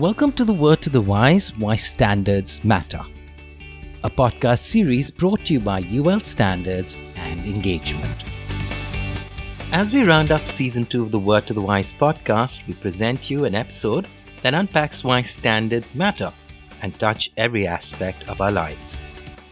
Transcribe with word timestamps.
Welcome 0.00 0.32
to 0.32 0.46
the 0.46 0.54
Word 0.54 0.80
to 0.80 0.88
the 0.88 1.02
Wise 1.02 1.54
Why 1.58 1.76
Standards 1.76 2.64
Matter, 2.64 3.02
a 4.02 4.08
podcast 4.08 4.60
series 4.60 5.10
brought 5.10 5.44
to 5.44 5.52
you 5.52 5.60
by 5.60 5.84
UL 5.92 6.20
Standards 6.20 6.96
and 7.16 7.40
Engagement. 7.40 8.24
As 9.72 9.92
we 9.92 10.04
round 10.04 10.30
up 10.32 10.48
season 10.48 10.86
two 10.86 11.02
of 11.02 11.10
the 11.10 11.18
Word 11.18 11.46
to 11.48 11.52
the 11.52 11.60
Wise 11.60 11.92
podcast, 11.92 12.66
we 12.66 12.72
present 12.72 13.28
you 13.28 13.44
an 13.44 13.54
episode 13.54 14.06
that 14.40 14.54
unpacks 14.54 15.04
why 15.04 15.20
standards 15.20 15.94
matter 15.94 16.32
and 16.80 16.98
touch 16.98 17.30
every 17.36 17.66
aspect 17.66 18.26
of 18.26 18.40
our 18.40 18.50
lives. 18.50 18.96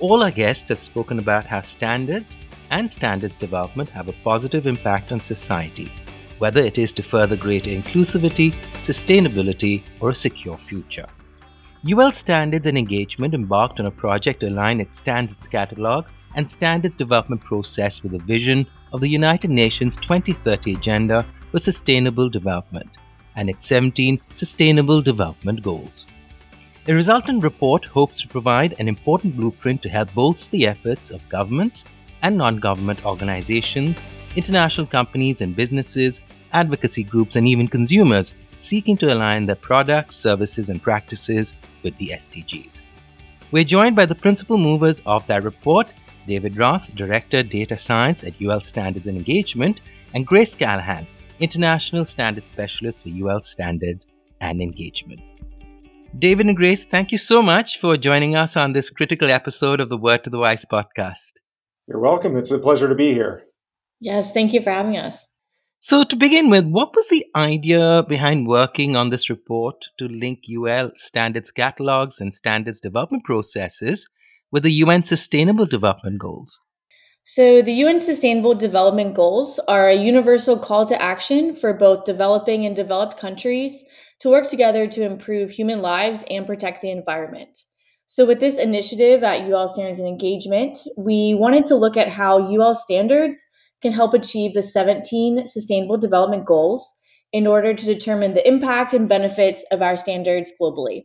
All 0.01 0.23
our 0.23 0.31
guests 0.31 0.71
have 0.71 0.81
spoken 0.81 1.19
about 1.19 1.45
how 1.45 1.61
standards 1.61 2.39
and 2.71 2.91
standards 2.91 3.37
development 3.37 3.91
have 3.91 4.09
a 4.09 4.15
positive 4.25 4.67
impact 4.67 5.13
on 5.13 5.21
society 5.21 5.93
whether 6.39 6.61
it 6.61 6.79
is 6.79 6.93
to 6.95 7.03
further 7.03 7.37
greater 7.37 7.71
inclusivity, 7.71 8.55
sustainability, 8.75 9.83
or 10.01 10.11
a 10.11 10.15
secure 10.15 10.59
future. 10.59 11.07
UL 11.89 12.13
Standards 12.13 12.67
and 12.67 12.77
Engagement 12.77 13.35
embarked 13.35 13.79
on 13.79 13.87
a 13.87 13.91
project 13.91 14.41
to 14.41 14.49
align 14.49 14.81
its 14.81 14.99
standards 14.99 15.47
catalog 15.47 16.07
and 16.35 16.51
standards 16.51 16.97
development 16.97 17.43
process 17.43 18.03
with 18.03 18.13
the 18.13 18.19
vision 18.19 18.67
of 18.93 19.01
the 19.01 19.09
United 19.09 19.51
Nations 19.51 19.97
2030 19.97 20.75
Agenda 20.75 21.25
for 21.51 21.59
Sustainable 21.59 22.29
Development 22.29 22.91
and 23.37 23.49
its 23.49 23.67
17 23.67 24.21
Sustainable 24.35 25.01
Development 25.01 25.63
Goals. 25.63 26.07
A 26.89 26.95
resultant 26.95 27.43
report 27.43 27.85
hopes 27.85 28.23
to 28.23 28.29
provide 28.29 28.75
an 28.79 28.89
important 28.89 29.37
blueprint 29.37 29.83
to 29.83 29.89
help 29.89 30.13
bolster 30.15 30.51
the 30.51 30.67
efforts 30.67 31.11
of 31.11 31.29
governments 31.29 31.85
and 32.23 32.37
non 32.37 32.57
government 32.57 33.05
organizations 33.05 34.03
international 34.37 34.87
companies 34.87 35.41
and 35.41 35.57
businesses, 35.57 36.21
advocacy 36.53 37.03
groups, 37.03 37.37
and 37.37 37.47
even 37.49 37.69
consumers 37.69 38.35
seeking 38.57 38.97
to 38.97 39.13
align 39.13 39.47
their 39.47 39.57
products, 39.57 40.17
services, 40.17 40.71
and 40.71 40.83
practices 40.83 41.55
with 41.83 41.97
the 41.99 42.11
SDGs. 42.11 42.83
We're 43.51 43.65
joined 43.65 43.97
by 43.97 44.07
the 44.07 44.15
principal 44.15 44.59
movers 44.59 45.01
of 45.07 45.27
that 45.27 45.45
report 45.45 45.89
David 46.27 46.59
Wroth, 46.59 46.95
Director 46.95 47.43
Data 47.43 47.77
Science 47.77 48.23
at 48.23 48.41
UL 48.41 48.61
Standards 48.61 49.09
and 49.09 49.17
Engagement, 49.17 49.81
and 50.15 50.27
Grace 50.27 50.55
Callahan, 50.55 51.07
International 51.41 52.05
Standards 52.05 52.51
Specialist 52.51 53.03
for 53.03 53.09
UL 53.09 53.41
Standards 53.41 54.07
and 54.41 54.61
Engagement. 54.61 55.21
David 56.19 56.47
and 56.47 56.57
Grace, 56.57 56.85
thank 56.85 57.13
you 57.13 57.19
so 57.19 57.41
much 57.41 57.79
for 57.79 57.97
joining 57.97 58.37
us 58.37 58.57
on 58.57 58.73
this 58.73 58.91
critical 58.91 59.31
episode 59.31 59.81
of 59.81 59.89
the 59.89 59.97
Word 59.97 60.25
to 60.25 60.31
the 60.31 60.39
Wise 60.39 60.65
podcast. 60.65 61.33
You're 61.89 62.01
welcome. 62.01 62.37
It's 62.37 62.51
a 62.51 62.59
pleasure 62.59 62.87
to 62.87 62.95
be 62.95 63.15
here. 63.15 63.45
Yes, 63.99 64.31
thank 64.33 64.53
you 64.53 64.61
for 64.61 64.71
having 64.71 64.99
us. 64.99 65.17
So, 65.81 66.05
to 66.05 66.17
begin 66.17 66.51
with, 66.51 66.67
what 66.67 66.95
was 66.95 67.09
the 67.09 67.25
idea 67.35 68.05
behind 68.07 68.47
working 68.47 68.95
on 68.95 69.09
this 69.09 69.31
report 69.31 69.87
to 69.99 70.07
link 70.07 70.41
UL 70.51 70.91
standards 70.97 71.51
catalogs 71.51 72.21
and 72.21 72.35
standards 72.35 72.81
development 72.81 73.25
processes 73.25 74.07
with 74.51 74.65
the 74.65 74.73
UN 74.73 75.03
Sustainable 75.03 75.65
Development 75.65 76.19
Goals? 76.19 76.61
So, 77.25 77.63
the 77.63 77.73
UN 77.73 78.01
Sustainable 78.01 78.55
Development 78.55 79.15
Goals 79.15 79.59
are 79.67 79.89
a 79.89 79.97
universal 79.97 80.59
call 80.59 80.87
to 80.89 81.01
action 81.01 81.57
for 81.57 81.73
both 81.73 82.05
developing 82.05 82.67
and 82.67 82.77
developed 82.77 83.19
countries 83.19 83.73
to 84.21 84.29
work 84.29 84.51
together 84.51 84.89
to 84.89 85.05
improve 85.05 85.51
human 85.51 85.81
lives 85.81 86.23
and 86.29 86.47
protect 86.47 86.83
the 86.83 86.91
environment. 86.91 87.61
So, 88.11 88.25
with 88.25 88.41
this 88.41 88.57
initiative 88.57 89.23
at 89.23 89.43
UL 89.51 89.69
Standards 89.69 89.99
and 89.99 90.09
Engagement, 90.09 90.79
we 90.97 91.35
wanted 91.35 91.67
to 91.67 91.77
look 91.77 91.99
at 91.99 92.09
how 92.09 92.39
UL 92.39 92.75
Standards 92.75 93.37
can 93.83 93.93
help 93.93 94.15
achieve 94.15 94.55
the 94.55 94.63
17 94.63 95.47
Sustainable 95.47 95.99
Development 95.99 96.47
Goals 96.47 96.91
in 97.35 97.47
order 97.47 97.75
to 97.75 97.85
determine 97.85 98.33
the 98.33 98.49
impact 98.49 98.95
and 98.95 99.11
benefits 99.11 99.63
of 99.71 99.83
our 99.83 99.95
standards 99.99 100.51
globally. 100.59 101.05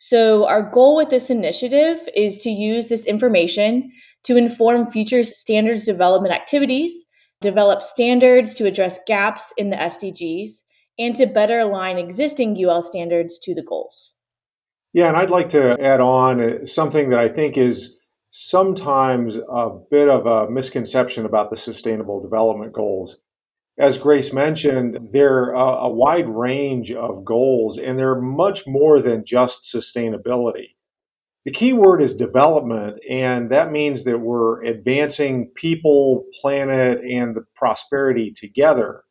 So, 0.00 0.44
our 0.48 0.68
goal 0.68 0.96
with 0.96 1.08
this 1.08 1.30
initiative 1.30 2.00
is 2.16 2.38
to 2.38 2.50
use 2.50 2.88
this 2.88 3.06
information 3.06 3.92
to 4.24 4.36
inform 4.36 4.90
future 4.90 5.22
standards 5.22 5.84
development 5.84 6.34
activities, 6.34 6.90
develop 7.40 7.80
standards 7.80 8.54
to 8.54 8.66
address 8.66 8.98
gaps 9.06 9.52
in 9.56 9.70
the 9.70 9.76
SDGs, 9.76 10.62
and 10.98 11.14
to 11.14 11.26
better 11.26 11.60
align 11.60 11.96
existing 11.96 12.56
UL 12.58 12.82
standards 12.82 13.38
to 13.44 13.54
the 13.54 13.62
goals. 13.62 14.16
Yeah, 14.92 15.08
and 15.08 15.16
I'd 15.16 15.30
like 15.30 15.50
to 15.50 15.80
add 15.80 16.00
on 16.00 16.40
uh, 16.42 16.66
something 16.66 17.10
that 17.10 17.20
I 17.20 17.30
think 17.30 17.58
is 17.58 17.98
sometimes 18.32 19.36
a 19.36 19.70
bit 19.90 20.08
of 20.08 20.26
a 20.26 20.50
misconception 20.50 21.26
about 21.26 21.50
the 21.50 21.56
Sustainable 21.56 22.22
Development 22.22 22.72
Goals. 22.72 23.18
As 23.78 23.98
Grace 23.98 24.32
mentioned, 24.32 25.10
they're 25.12 25.52
a, 25.52 25.58
a 25.86 25.90
wide 25.90 26.28
range 26.28 26.92
of 26.92 27.24
goals 27.24 27.78
and 27.78 27.98
they're 27.98 28.20
much 28.20 28.66
more 28.66 29.00
than 29.00 29.24
just 29.24 29.64
sustainability. 29.64 30.70
The 31.46 31.52
key 31.52 31.74
word 31.74 32.02
is 32.02 32.14
development, 32.14 32.98
and 33.10 33.50
that 33.50 33.72
means 33.72 34.04
that 34.04 34.18
we're 34.20 34.62
advancing 34.64 35.50
people, 35.56 36.26
planet, 36.40 37.00
and 37.04 37.34
the 37.36 37.46
prosperity 37.56 38.32
together. 38.32 39.04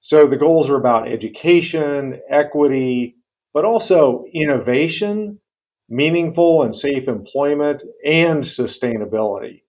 So 0.00 0.26
the 0.28 0.38
goals 0.38 0.70
are 0.70 0.76
about 0.76 1.08
education, 1.12 2.20
equity, 2.30 3.17
but 3.52 3.64
also 3.64 4.24
innovation, 4.32 5.40
meaningful 5.88 6.62
and 6.62 6.74
safe 6.74 7.08
employment, 7.08 7.82
and 8.04 8.42
sustainability. 8.42 9.62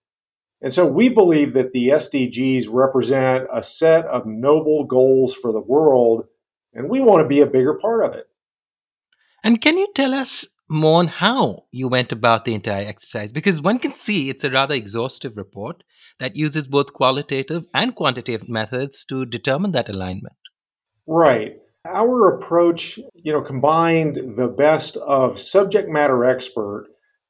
And 0.62 0.74
so 0.74 0.86
we 0.86 1.10
believe 1.10 1.54
that 1.54 1.72
the 1.72 1.90
SDGs 1.90 2.68
represent 2.70 3.48
a 3.54 3.64
set 3.64 4.06
of 4.06 4.26
noble 4.26 4.84
goals 4.84 5.34
for 5.34 5.54
the 5.54 5.62
world, 5.62 6.26
and 6.74 6.90
we 6.90 7.00
want 7.00 7.24
to 7.24 7.28
be 7.28 7.40
a 7.40 7.48
bigger 7.48 7.76
part 7.76 8.06
of 8.06 8.14
it. 8.14 8.28
And 9.44 9.62
can 9.62 9.78
you 9.78 9.88
tell 9.96 10.14
us 10.14 10.46
more 10.70 11.00
on 11.00 11.08
how 11.08 11.64
you 11.72 11.88
went 11.88 12.12
about 12.12 12.44
the 12.44 12.54
entire 12.54 12.86
exercise? 12.86 13.32
Because 13.32 13.62
one 13.62 13.80
can 13.80 13.94
see 13.94 14.30
it's 14.30 14.44
a 14.44 14.52
rather 14.52 14.76
exhaustive 14.76 15.38
report 15.38 15.84
that 16.20 16.36
uses 16.36 16.68
both 16.68 16.94
qualitative 16.94 17.70
and 17.74 17.96
quantitative 17.96 18.50
methods 18.50 19.06
to 19.06 19.26
determine 19.26 19.72
that 19.72 19.88
alignment. 19.88 20.36
Right. 21.08 21.58
Our 21.86 22.36
approach, 22.36 23.00
you 23.14 23.32
know, 23.32 23.42
combined 23.42 24.36
the 24.38 24.50
best 24.50 24.98
of 24.98 25.40
subject 25.40 25.88
matter 25.88 26.26
expert, 26.26 26.88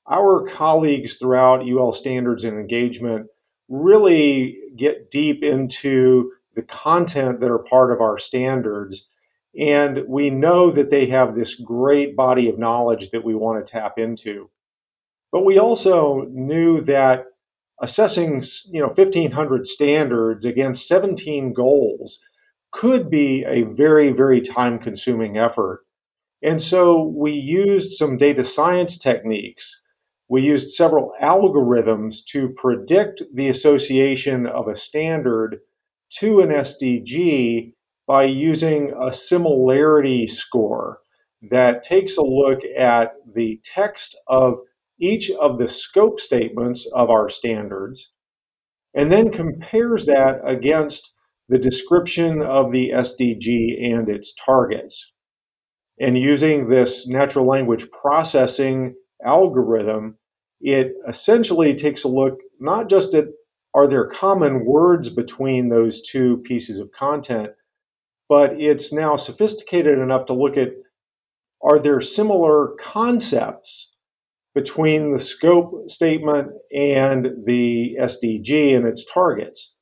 our 0.10 0.48
colleagues 0.48 1.16
throughout 1.16 1.68
UL 1.68 1.94
Standards 1.94 2.44
and 2.44 2.58
Engagement 2.58 3.28
really 3.68 4.58
get 4.76 5.12
deep 5.12 5.44
into 5.44 6.32
the 6.56 6.64
content 6.64 7.42
that 7.42 7.52
are 7.52 7.60
part 7.60 7.92
of 7.92 8.02
our 8.02 8.18
standards. 8.18 9.08
And 9.58 10.06
we 10.08 10.32
know 10.32 10.72
that 10.72 10.90
they 10.90 11.08
have 11.08 11.36
this 11.36 11.54
great 11.54 12.16
body 12.16 12.50
of 12.50 12.58
knowledge 12.58 13.12
that 13.12 13.24
we 13.24 13.36
want 13.36 13.64
to 13.66 13.72
tap 13.72 14.00
into. 14.00 14.50
But 15.32 15.46
we 15.46 15.60
also 15.60 16.26
knew 16.28 16.82
that 16.82 17.26
assessing, 17.80 18.42
you 18.66 18.82
know, 18.82 18.88
1500 18.88 19.68
standards 19.68 20.46
against 20.46 20.88
17 20.88 21.54
goals 21.54 22.18
could 22.72 23.10
be 23.10 23.44
a 23.46 23.64
very, 23.64 24.12
very 24.12 24.42
time 24.42 24.80
consuming 24.80 25.38
effort. 25.38 25.86
And 26.42 26.62
so 26.62 27.04
we 27.04 27.34
used 27.34 27.92
some 27.92 28.18
data 28.18 28.44
science 28.44 28.98
techniques. 28.98 29.82
We 30.30 30.44
used 30.44 30.72
several 30.72 31.14
algorithms 31.22 32.24
to 32.30 32.50
predict 32.50 33.24
the 33.34 33.50
association 33.50 34.46
of 34.46 34.68
a 34.68 34.76
standard 34.76 35.60
to 36.20 36.42
an 36.42 36.50
SDG 36.50 37.74
by 38.08 38.24
using 38.24 38.94
a 39.00 39.12
similarity 39.12 40.28
score 40.28 40.98
that 41.50 41.84
takes 41.84 42.18
a 42.18 42.24
look 42.24 42.60
at 42.78 43.14
the 43.34 43.60
text 43.64 44.18
of 44.28 44.60
each 45.00 45.32
of 45.32 45.58
the 45.58 45.68
scope 45.68 46.20
statements 46.20 46.86
of 46.94 47.10
our 47.10 47.30
standards 47.30 48.12
and 48.94 49.12
then 49.12 49.32
compares 49.32 50.06
that 50.08 50.42
against 50.44 51.14
the 51.50 51.60
description 51.60 52.44
of 52.44 52.72
the 52.72 52.92
SDG 52.92 53.94
and 53.94 54.08
its 54.08 54.34
targets. 54.34 55.12
And 56.00 56.18
using 56.18 56.70
this 56.70 57.08
natural 57.08 57.48
language 57.48 57.90
processing 57.92 58.94
algorithm, 59.26 60.18
it 60.62 60.94
essentially 61.08 61.74
takes 61.74 62.04
a 62.04 62.08
look 62.08 62.40
not 62.60 62.88
just 62.88 63.16
at 63.16 63.26
are 63.74 63.88
there 63.88 64.08
common 64.08 64.66
words 64.66 65.10
between 65.10 65.70
those 65.70 66.02
two 66.02 66.38
pieces 66.38 66.80
of 66.80 66.92
content, 66.92 67.52
but 68.28 68.60
it's 68.62 68.94
now 68.94 69.16
sophisticated 69.16 70.00
enough 70.00 70.26
to 70.26 70.34
look 70.34 70.56
at 70.56 70.74
are 71.64 71.80
there 71.80 72.00
similar 72.00 72.76
concepts 72.80 73.92
between 74.56 75.12
the 75.12 75.20
scope 75.20 75.90
statement 75.90 76.52
and 76.72 77.46
the 77.46 77.98
SDG 78.00 78.76
and 78.76 78.88
its 78.88 79.06
targets. 79.12 79.74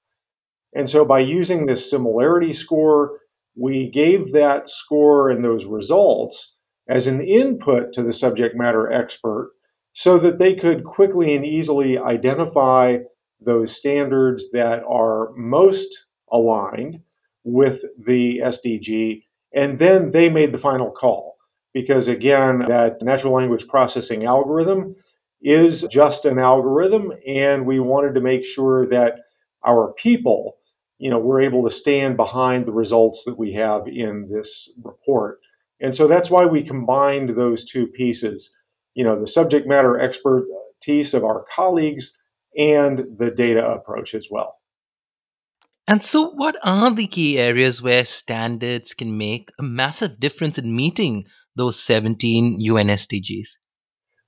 And 0.78 0.88
so 0.88 1.06
by 1.06 1.22
using 1.22 1.66
this 1.66 1.90
similarity 1.90 2.54
score, 2.54 3.20
we 3.56 3.90
gave 3.90 4.34
that 4.34 4.70
score 4.70 5.32
and 5.32 5.44
those 5.44 5.66
results 5.66 6.56
as 6.88 7.08
an 7.08 7.20
input 7.20 7.94
to 7.94 8.04
the 8.04 8.14
subject 8.14 8.56
matter 8.56 8.92
expert 8.92 9.54
so 9.94 10.20
that 10.20 10.38
they 10.38 10.54
could 10.54 10.84
quickly 10.84 11.36
and 11.36 11.44
easily 11.44 11.98
identify 11.98 12.98
those 13.42 13.76
standards 13.76 14.52
that 14.52 14.84
are 14.88 15.32
most 15.36 16.06
aligned 16.32 17.02
with 17.44 17.84
the 17.98 18.42
SDG. 18.44 19.24
And 19.52 19.80
then 19.80 20.12
they 20.12 20.30
made 20.30 20.52
the 20.52 20.60
final 20.60 20.92
call 20.92 21.38
because, 21.74 22.08
again, 22.08 22.60
that 22.68 23.02
natural 23.02 23.34
language 23.34 23.68
processing 23.68 24.26
algorithm 24.26 24.94
is 25.42 25.82
just 25.90 26.26
an 26.26 26.38
algorithm, 26.38 27.14
and 27.28 27.66
we 27.66 27.80
wanted 27.80 28.14
to 28.14 28.22
make 28.22 28.46
sure 28.46 28.86
that 28.88 29.22
our 29.66 29.94
people, 29.94 30.57
you 30.98 31.10
know, 31.10 31.20
we're 31.20 31.42
able 31.42 31.64
to 31.64 31.70
stand 31.70 32.18
behind 32.18 32.66
the 32.66 32.74
results 32.74 33.24
that 33.26 33.38
we 33.38 33.54
have 33.54 33.88
in 33.88 34.30
this 34.32 34.70
report. 34.84 35.40
And 35.80 35.96
so 35.96 36.08
that's 36.08 36.30
why 36.30 36.46
we 36.46 36.64
combined 36.64 37.30
those 37.30 37.64
two 37.64 37.88
pieces, 37.88 38.50
you 38.96 39.04
know, 39.04 39.20
the 39.20 39.28
subject 39.28 39.68
matter 39.68 40.00
expertise 40.00 41.14
of 41.14 41.24
our 41.24 41.46
colleagues 41.54 42.12
and 42.58 43.18
the 43.18 43.30
data 43.30 43.66
approach 43.66 44.16
as 44.16 44.28
well. 44.32 44.52
And 45.88 46.04
so, 46.04 46.32
what 46.32 46.58
are 46.64 46.94
the 46.94 47.08
key 47.08 47.40
areas 47.40 47.82
where 47.82 48.04
standards 48.04 48.94
can 48.94 49.18
make 49.18 49.52
a 49.58 49.64
massive 49.64 50.20
difference 50.20 50.58
in 50.58 50.76
meeting 50.76 51.26
those 51.56 51.80
17 51.80 52.60
UN 52.60 52.88
SDGs? 52.88 53.52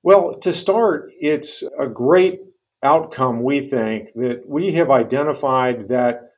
Well, 0.01 0.39
to 0.39 0.53
start, 0.53 1.11
it's 1.19 1.63
a 1.77 1.87
great 1.87 2.39
outcome, 2.81 3.43
we 3.43 3.67
think, 3.67 4.13
that 4.15 4.43
we 4.47 4.71
have 4.73 4.89
identified 4.89 5.89
that 5.89 6.28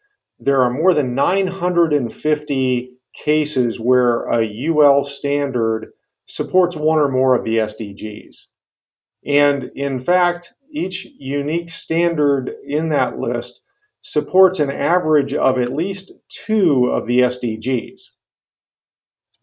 there 0.42 0.64
are 0.64 0.74
more 0.74 0.96
than 0.96 1.14
950 1.14 2.98
cases 3.14 3.80
where 3.80 4.24
a 4.24 4.68
UL 4.70 5.04
standard 5.04 5.92
supports 6.26 6.76
one 6.76 6.98
or 6.98 7.10
more 7.10 7.36
of 7.36 7.46
the 7.46 7.58
SDGs. 7.58 8.46
And 9.24 9.72
in 9.76 10.00
fact, 10.00 10.54
each 10.74 11.06
unique 11.20 11.70
standard 11.70 12.52
in 12.66 12.90
that 12.90 13.20
list 13.20 13.62
supports 14.02 14.60
an 14.60 14.72
average 14.72 15.36
of 15.36 15.60
at 15.60 15.76
least 15.76 16.12
two 16.28 16.88
of 16.88 17.06
the 17.06 17.20
SDGs. 17.20 18.02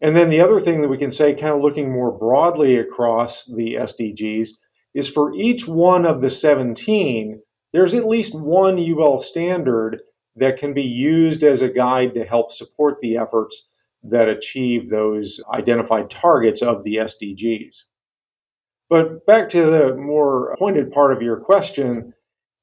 And 0.01 0.15
then 0.15 0.29
the 0.29 0.41
other 0.41 0.59
thing 0.59 0.81
that 0.81 0.89
we 0.89 0.97
can 0.97 1.11
say, 1.11 1.33
kind 1.33 1.55
of 1.55 1.61
looking 1.61 1.93
more 1.93 2.11
broadly 2.11 2.77
across 2.77 3.45
the 3.45 3.75
SDGs, 3.75 4.49
is 4.93 5.09
for 5.09 5.33
each 5.33 5.65
one 5.65 6.05
of 6.05 6.19
the 6.19 6.29
17, 6.29 7.41
there's 7.71 7.93
at 7.93 8.07
least 8.07 8.33
one 8.33 8.77
UL 8.77 9.19
standard 9.19 10.01
that 10.39 10.57
can 10.57 10.73
be 10.73 10.83
used 10.83 11.43
as 11.43 11.61
a 11.61 11.69
guide 11.69 12.15
to 12.15 12.25
help 12.25 12.51
support 12.51 12.99
the 12.99 13.17
efforts 13.17 13.67
that 14.03 14.29
achieve 14.29 14.89
those 14.89 15.39
identified 15.53 16.09
targets 16.09 16.61
of 16.61 16.83
the 16.83 16.97
SDGs. 16.97 17.83
But 18.89 19.25
back 19.25 19.49
to 19.49 19.65
the 19.65 19.95
more 19.95 20.55
pointed 20.57 20.91
part 20.91 21.13
of 21.13 21.21
your 21.21 21.37
question, 21.37 22.13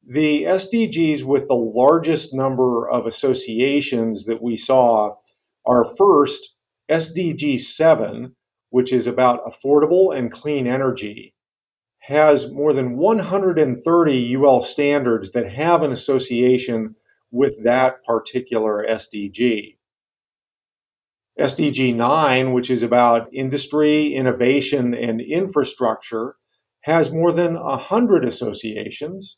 the 0.08 0.44
SDGs 0.44 1.23
with 1.23 1.49
the 1.49 1.55
largest 1.55 2.32
number 2.32 2.88
of 2.88 3.06
associations 3.06 4.25
that 4.26 4.43
we 4.43 4.56
saw 4.56 5.17
are 5.64 5.96
first 5.96 6.52
SDG 6.90 7.61
7, 7.61 8.34
which 8.70 8.93
is 8.93 9.06
about 9.06 9.46
affordable 9.46 10.17
and 10.17 10.31
clean 10.31 10.67
energy, 10.67 11.34
has 11.99 12.50
more 12.50 12.72
than 12.72 12.96
130 12.96 14.37
UL 14.37 14.62
standards 14.62 15.32
that 15.32 15.50
have 15.50 15.82
an 15.82 15.90
association 15.90 16.94
with 17.37 17.65
that 17.65 18.05
particular 18.05 18.85
SDG. 18.88 19.77
SDG 21.38 21.94
9, 21.94 22.53
which 22.53 22.71
is 22.71 22.83
about 22.83 23.35
industry, 23.35 24.15
innovation, 24.15 24.94
and 24.94 25.21
infrastructure, 25.21 26.37
has 26.81 27.11
more 27.11 27.33
than 27.33 27.61
100 27.61 28.25
associations. 28.25 29.37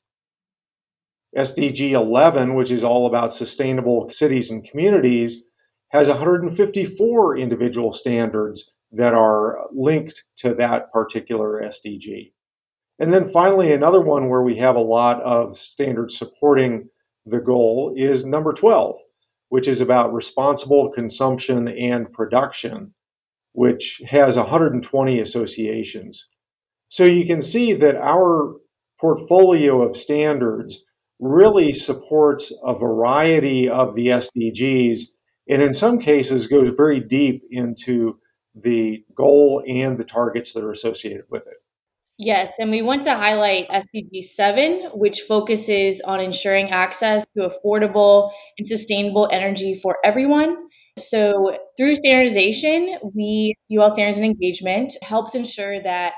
SDG 1.37 1.91
11, 1.91 2.55
which 2.55 2.71
is 2.71 2.85
all 2.85 3.06
about 3.06 3.33
sustainable 3.33 4.11
cities 4.11 4.51
and 4.51 4.65
communities, 4.65 5.43
has 5.89 6.09
154 6.09 7.37
individual 7.37 7.93
standards 7.93 8.73
that 8.93 9.15
are 9.15 9.67
linked 9.73 10.25
to 10.37 10.55
that 10.55 10.93
particular 10.93 11.62
SDG. 11.65 12.33
And 12.99 13.12
then 13.12 13.29
finally, 13.29 13.73
another 13.73 14.01
one 14.01 14.29
where 14.29 14.43
we 14.43 14.56
have 14.59 14.77
a 14.77 14.81
lot 14.81 15.23
of 15.23 15.56
standards 15.56 16.17
supporting 16.17 16.89
the 17.29 17.41
goal 17.41 17.95
is 17.97 18.25
number 18.25 18.53
12, 18.53 18.99
which 19.49 19.69
is 19.69 19.81
about 19.81 20.13
responsible 20.13 20.91
consumption 20.91 21.69
and 21.69 22.13
production, 22.13 22.95
which 23.53 24.01
has 24.07 24.37
120 24.37 25.21
associations. 25.21 26.27
So 26.89 27.05
you 27.05 27.27
can 27.27 27.43
see 27.43 27.75
that 27.75 27.97
our 27.97 28.57
portfolio 29.01 29.83
of 29.83 29.97
standards 29.97 30.79
really 31.21 31.73
supports 31.73 32.53
a 32.63 32.75
variety 32.75 33.69
of 33.69 33.95
the 33.95 34.09
SDGs, 34.09 35.01
and 35.49 35.63
in 35.63 35.75
some 35.75 35.99
cases 35.99 36.47
goes 36.47 36.71
very 36.71 37.01
deep 37.01 37.43
into 37.51 38.19
the 38.55 39.05
goal 39.15 39.63
and 39.67 39.99
the 39.99 40.05
targets 40.05 40.53
that 40.53 40.65
are 40.65 40.73
associated 40.73 41.25
with 41.31 41.47
it. 41.47 41.57
Yes, 42.20 42.53
and 42.59 42.70
we 42.70 42.82
want 42.82 43.05
to 43.05 43.15
highlight 43.15 43.69
SDG 43.70 44.23
7, 44.23 44.91
which 44.93 45.20
focuses 45.23 46.00
on 46.05 46.20
ensuring 46.20 46.70
access 46.70 47.25
to 47.37 47.49
affordable 47.49 48.31
and 48.59 48.67
sustainable 48.67 49.29
energy 49.32 49.75
for 49.75 49.99
everyone. 50.05 50.56
So, 50.99 51.56
through 51.76 51.94
standardization, 51.97 52.99
we, 53.15 53.55
UL 53.70 53.93
Standards 53.94 54.19
and 54.19 54.26
Engagement, 54.26 54.97
helps 55.00 55.37
ensure 55.37 55.81
that 55.85 56.15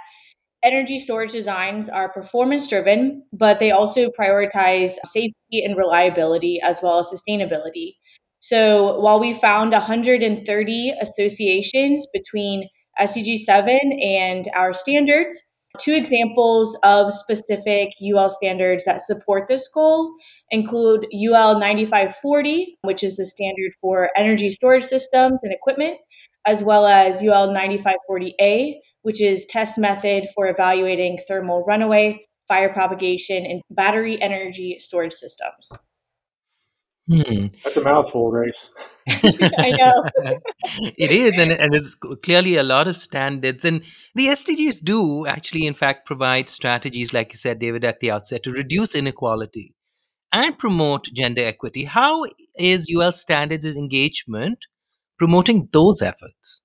energy 0.64 1.00
storage 1.00 1.32
designs 1.32 1.88
are 1.88 2.12
performance 2.12 2.68
driven, 2.68 3.24
but 3.32 3.58
they 3.58 3.70
also 3.72 4.10
prioritize 4.18 4.92
safety 5.06 5.64
and 5.64 5.76
reliability 5.76 6.60
as 6.62 6.80
well 6.82 6.98
as 7.00 7.08
sustainability. 7.08 7.96
So, 8.40 9.00
while 9.00 9.20
we 9.20 9.34
found 9.34 9.72
130 9.72 10.94
associations 11.02 12.06
between 12.12 12.68
SDG 12.98 13.38
7 13.38 13.78
and 14.02 14.48
our 14.56 14.74
standards, 14.74 15.34
Two 15.78 15.92
examples 15.94 16.76
of 16.82 17.14
specific 17.14 17.90
UL 18.02 18.28
standards 18.28 18.84
that 18.84 19.02
support 19.02 19.46
this 19.48 19.68
goal 19.68 20.12
include 20.50 21.06
UL 21.12 21.58
9540, 21.58 22.78
which 22.82 23.04
is 23.04 23.16
the 23.16 23.24
standard 23.24 23.72
for 23.80 24.10
energy 24.16 24.50
storage 24.50 24.84
systems 24.84 25.38
and 25.42 25.52
equipment, 25.52 25.98
as 26.44 26.64
well 26.64 26.86
as 26.86 27.22
UL 27.22 27.54
9540A, 27.54 28.74
which 29.02 29.20
is 29.20 29.46
test 29.46 29.78
method 29.78 30.28
for 30.34 30.48
evaluating 30.48 31.18
thermal 31.28 31.64
runaway, 31.64 32.26
fire 32.48 32.72
propagation, 32.72 33.46
and 33.46 33.62
battery 33.70 34.20
energy 34.20 34.76
storage 34.80 35.14
systems. 35.14 35.70
Hmm. 37.10 37.46
That's 37.64 37.76
a 37.76 37.82
mouthful, 37.82 38.30
Grace. 38.30 38.70
I 39.08 39.72
know. 39.76 40.10
it 40.96 41.10
is, 41.10 41.38
and, 41.38 41.50
and 41.50 41.72
there's 41.72 41.96
clearly 41.96 42.56
a 42.56 42.62
lot 42.62 42.86
of 42.86 42.96
standards. 42.96 43.64
And 43.64 43.82
the 44.14 44.28
SDGs 44.28 44.84
do 44.84 45.26
actually, 45.26 45.66
in 45.66 45.74
fact, 45.74 46.06
provide 46.06 46.48
strategies, 46.48 47.12
like 47.12 47.32
you 47.32 47.38
said, 47.38 47.58
David, 47.58 47.84
at 47.84 47.98
the 47.98 48.12
outset, 48.12 48.44
to 48.44 48.52
reduce 48.52 48.94
inequality 48.94 49.74
and 50.32 50.56
promote 50.56 51.08
gender 51.12 51.42
equity. 51.42 51.82
How 51.84 52.26
is 52.56 52.88
UL 52.94 53.10
Standards' 53.12 53.76
engagement 53.76 54.58
promoting 55.18 55.68
those 55.72 56.02
efforts? 56.02 56.62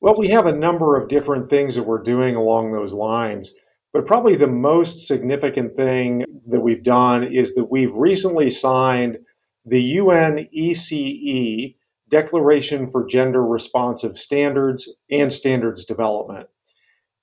Well, 0.00 0.16
we 0.16 0.28
have 0.28 0.46
a 0.46 0.56
number 0.56 0.96
of 0.96 1.08
different 1.08 1.50
things 1.50 1.74
that 1.74 1.82
we're 1.82 2.02
doing 2.02 2.36
along 2.36 2.72
those 2.72 2.92
lines. 2.92 3.52
But 3.92 4.06
probably 4.06 4.36
the 4.36 4.46
most 4.46 5.06
significant 5.06 5.76
thing 5.76 6.24
that 6.46 6.60
we've 6.60 6.82
done 6.84 7.24
is 7.24 7.54
that 7.56 7.70
we've 7.70 7.92
recently 7.92 8.48
signed 8.48 9.18
the 9.64 9.96
UNECE 9.98 11.76
Declaration 12.08 12.90
for 12.90 13.06
Gender 13.06 13.42
Responsive 13.42 14.18
Standards 14.18 14.88
and 15.10 15.32
Standards 15.32 15.84
Development. 15.84 16.48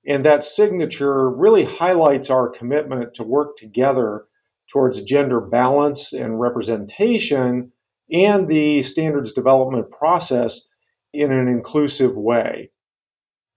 And 0.08 0.26
that 0.26 0.44
signature 0.44 1.30
really 1.30 1.66
highlights 1.66 2.30
our 2.30 2.50
commitment 2.50 3.16
to 3.16 3.24
work 3.24 3.58
together 3.58 4.26
towards 4.72 5.02
gender 5.02 5.42
balance 5.42 6.14
and 6.14 6.40
representation 6.40 7.72
and 8.12 8.48
the 8.48 8.82
standards 8.84 9.34
development 9.34 9.92
process 9.92 10.62
in 11.14 11.32
an 11.32 11.48
inclusive 11.48 12.16
way. 12.16 12.72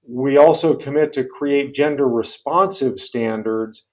We 0.06 0.36
also 0.36 0.74
commit 0.74 1.14
to 1.14 1.24
create 1.24 1.74
gender 1.74 2.08
responsive 2.08 2.98
standards 2.98 3.86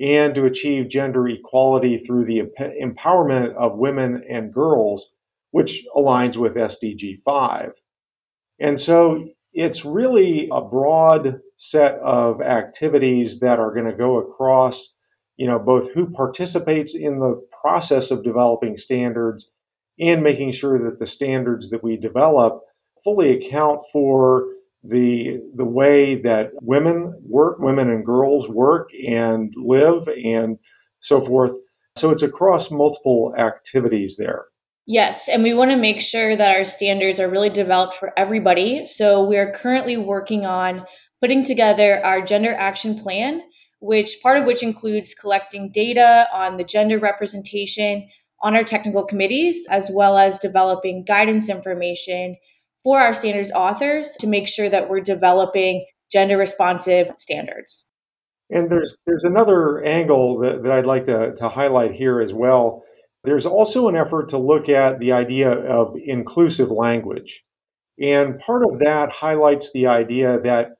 and 0.00 0.34
to 0.34 0.44
achieve 0.44 0.88
gender 0.88 1.26
equality 1.28 1.98
through 1.98 2.24
the 2.24 2.42
empowerment 2.82 3.54
of 3.54 3.78
women 3.78 4.24
and 4.28 4.52
girls, 4.52 5.10
which 5.52 5.84
aligns 5.96 6.36
with 6.36 6.56
SDG 6.56 7.20
5. 7.24 7.72
And 8.60 8.78
so 8.78 9.28
it's 9.52 9.84
really 9.84 10.48
a 10.52 10.60
broad 10.60 11.40
set 11.56 11.94
of 12.00 12.42
activities 12.42 13.40
that 13.40 13.58
are 13.58 13.72
going 13.72 13.86
to 13.86 13.96
go 13.96 14.18
across 14.18 14.94
you 15.36 15.46
know 15.46 15.58
both 15.58 15.92
who 15.92 16.10
participates 16.10 16.94
in 16.94 17.18
the 17.18 17.46
process 17.60 18.10
of 18.10 18.24
developing 18.24 18.76
standards 18.76 19.50
and 19.98 20.22
making 20.22 20.52
sure 20.52 20.78
that 20.78 20.98
the 20.98 21.06
standards 21.06 21.70
that 21.70 21.82
we 21.82 21.96
develop 21.96 22.62
fully 23.02 23.32
account 23.32 23.82
for 23.92 24.46
the 24.88 25.40
the 25.54 25.64
way 25.64 26.16
that 26.22 26.50
women 26.62 27.14
work, 27.22 27.58
women 27.58 27.90
and 27.90 28.04
girls 28.04 28.48
work 28.48 28.90
and 29.06 29.52
live 29.56 30.08
and 30.08 30.58
so 31.00 31.20
forth. 31.20 31.52
So 31.96 32.10
it's 32.10 32.22
across 32.22 32.70
multiple 32.70 33.34
activities 33.38 34.16
there. 34.16 34.46
Yes, 34.86 35.28
and 35.28 35.42
we 35.42 35.54
want 35.54 35.72
to 35.72 35.76
make 35.76 36.00
sure 36.00 36.36
that 36.36 36.56
our 36.56 36.64
standards 36.64 37.18
are 37.18 37.28
really 37.28 37.50
developed 37.50 37.96
for 37.96 38.12
everybody. 38.16 38.86
So 38.86 39.24
we 39.24 39.36
are 39.36 39.52
currently 39.52 39.96
working 39.96 40.46
on 40.46 40.84
putting 41.20 41.42
together 41.42 42.04
our 42.04 42.20
gender 42.20 42.54
action 42.54 43.00
plan, 43.00 43.42
which 43.80 44.18
part 44.22 44.38
of 44.38 44.44
which 44.44 44.62
includes 44.62 45.14
collecting 45.14 45.72
data 45.72 46.28
on 46.32 46.56
the 46.56 46.64
gender 46.64 46.98
representation 46.98 48.08
on 48.42 48.54
our 48.54 48.62
technical 48.62 49.04
committees, 49.04 49.66
as 49.68 49.90
well 49.90 50.16
as 50.18 50.38
developing 50.38 51.04
guidance 51.04 51.48
information 51.48 52.36
for 52.86 53.00
our 53.00 53.12
standards 53.12 53.50
authors 53.50 54.12
to 54.20 54.28
make 54.28 54.46
sure 54.46 54.70
that 54.70 54.88
we're 54.88 55.00
developing 55.00 55.84
gender 56.12 56.38
responsive 56.38 57.10
standards. 57.18 57.84
And 58.48 58.70
there's 58.70 58.96
there's 59.04 59.24
another 59.24 59.82
angle 59.82 60.38
that, 60.38 60.62
that 60.62 60.70
I'd 60.70 60.86
like 60.86 61.06
to, 61.06 61.34
to 61.34 61.48
highlight 61.48 61.94
here 61.94 62.20
as 62.20 62.32
well. 62.32 62.84
There's 63.24 63.44
also 63.44 63.88
an 63.88 63.96
effort 63.96 64.28
to 64.28 64.38
look 64.38 64.68
at 64.68 65.00
the 65.00 65.12
idea 65.12 65.50
of 65.50 65.96
inclusive 65.96 66.70
language. 66.70 67.42
And 68.00 68.38
part 68.38 68.64
of 68.64 68.78
that 68.78 69.10
highlights 69.10 69.72
the 69.72 69.88
idea 69.88 70.38
that 70.42 70.76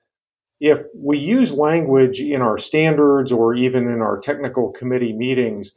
if 0.60 0.82
we 0.94 1.18
use 1.18 1.52
language 1.52 2.20
in 2.20 2.40
our 2.40 2.56
standards 2.56 3.32
or 3.32 3.52
even 3.56 3.88
in 3.88 4.00
our 4.00 4.20
technical 4.20 4.70
committee 4.70 5.12
meetings 5.12 5.72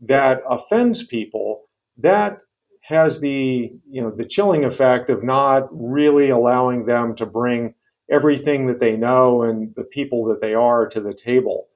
that 0.00 0.40
offends 0.48 1.04
people, 1.04 1.64
that 1.98 2.38
has 2.84 3.18
the 3.18 3.72
you 3.88 4.02
know 4.02 4.10
the 4.10 4.26
chilling 4.26 4.64
effect 4.64 5.08
of 5.08 5.22
not 5.22 5.68
really 5.70 6.28
allowing 6.28 6.84
them 6.84 7.14
to 7.16 7.24
bring 7.24 7.74
everything 8.10 8.66
that 8.66 8.78
they 8.78 8.96
know 8.96 9.42
and 9.42 9.74
the 9.74 9.84
people 9.84 10.24
that 10.24 10.40
they 10.40 10.52
are 10.54 10.86
to 10.86 11.00
the 11.00 11.14
table. 11.14 11.68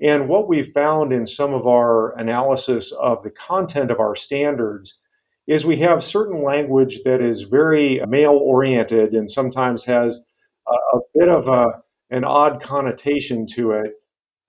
And 0.00 0.28
what 0.28 0.48
we've 0.48 0.72
found 0.72 1.12
in 1.12 1.26
some 1.26 1.54
of 1.54 1.66
our 1.66 2.16
analysis 2.16 2.92
of 2.92 3.22
the 3.22 3.30
content 3.30 3.90
of 3.90 3.98
our 3.98 4.14
standards 4.14 5.00
is 5.46 5.64
we 5.64 5.78
have 5.78 6.04
certain 6.04 6.42
language 6.42 7.02
that 7.04 7.20
is 7.20 7.42
very 7.42 8.00
male 8.06 8.38
oriented 8.40 9.14
and 9.14 9.30
sometimes 9.30 9.84
has 9.84 10.20
a, 10.68 10.96
a 10.96 11.00
bit 11.14 11.28
of 11.28 11.48
a, 11.48 11.66
an 12.10 12.24
odd 12.24 12.62
connotation 12.62 13.46
to 13.54 13.72
it. 13.72 13.92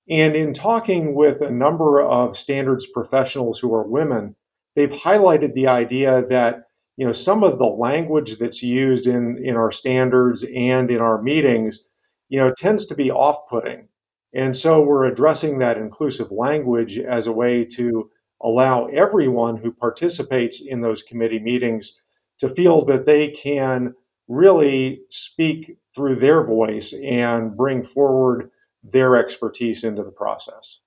And 0.07 0.35
in 0.35 0.53
talking 0.53 1.15
with 1.15 1.41
a 1.41 1.49
number 1.49 1.99
of 2.01 2.37
standards 2.37 2.85
professionals 2.85 3.59
who 3.59 3.73
are 3.73 3.87
women, 3.87 4.35
they've 4.75 4.91
highlighted 4.91 5.53
the 5.53 5.67
idea 5.67 6.25
that 6.27 6.63
you 6.97 7.05
know 7.05 7.13
some 7.13 7.43
of 7.43 7.57
the 7.57 7.65
language 7.65 8.37
that's 8.37 8.63
used 8.63 9.07
in 9.07 9.41
in 9.43 9.55
our 9.55 9.71
standards 9.71 10.43
and 10.43 10.91
in 10.91 10.99
our 10.99 11.21
meetings 11.21 11.79
you 12.29 12.39
know 12.39 12.53
tends 12.53 12.85
to 12.87 12.95
be 12.95 13.11
off-putting 13.11 13.87
and 14.33 14.55
so 14.55 14.81
we're 14.81 15.05
addressing 15.05 15.59
that 15.59 15.77
inclusive 15.77 16.31
language 16.31 16.99
as 16.99 17.27
a 17.27 17.31
way 17.31 17.65
to 17.65 18.09
allow 18.41 18.87
everyone 18.87 19.57
who 19.57 19.71
participates 19.71 20.61
in 20.61 20.81
those 20.81 21.01
committee 21.03 21.39
meetings 21.39 21.93
to 22.39 22.49
feel 22.49 22.85
that 22.85 23.05
they 23.05 23.29
can 23.29 23.93
really 24.27 25.01
speak 25.09 25.77
through 25.95 26.15
their 26.15 26.43
voice 26.43 26.93
and 26.93 27.55
bring 27.55 27.83
forward 27.83 28.49
their 28.83 29.15
expertise 29.15 29.83
into 29.83 30.03
the 30.03 30.11
process. 30.11 30.79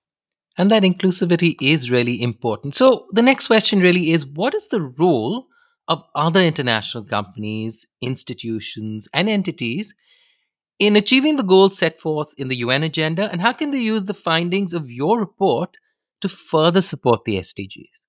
And 0.58 0.70
that 0.72 0.82
inclusivity 0.82 1.54
is 1.62 1.90
really 1.90 2.20
important. 2.20 2.74
So 2.74 3.06
the 3.12 3.22
next 3.22 3.46
question 3.46 3.78
really 3.78 4.10
is 4.10 4.26
what 4.26 4.54
is 4.54 4.68
the 4.68 4.82
role 4.98 5.46
of 5.86 6.02
other 6.14 6.40
international 6.40 7.04
companies, 7.04 7.86
institutions, 8.02 9.08
and 9.14 9.28
entities 9.28 9.94
in 10.78 10.96
achieving 10.96 11.36
the 11.36 11.42
goals 11.42 11.78
set 11.78 11.98
forth 11.98 12.34
in 12.36 12.48
the 12.48 12.56
UN 12.56 12.82
agenda, 12.82 13.30
and 13.30 13.40
how 13.40 13.52
can 13.52 13.70
they 13.70 13.78
use 13.78 14.04
the 14.04 14.14
findings 14.14 14.72
of 14.72 14.90
your 14.90 15.18
report 15.18 15.76
to 16.20 16.28
further 16.28 16.80
support 16.80 17.24
the 17.24 17.36
SDGs? 17.36 18.02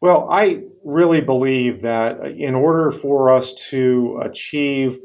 Well, 0.00 0.28
I 0.30 0.62
really 0.84 1.20
believe 1.20 1.82
that 1.82 2.20
in 2.36 2.54
order 2.54 2.90
for 2.90 3.32
us 3.32 3.52
to 3.70 4.20
achieve 4.24 4.98